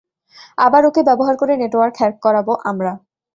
আবার 0.57 0.81
ওকে 0.85 1.01
ব্যবহার 1.03 1.35
করে 1.37 1.53
নেটওয়ার্ক 1.57 1.95
হ্যাক 1.99 2.15
করাবো 2.25 2.53
আমরা। 2.63 2.91